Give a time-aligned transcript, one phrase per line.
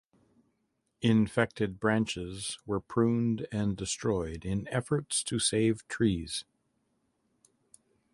[1.03, 6.43] Infected branches were pruned and destroyed in efforts to save trees.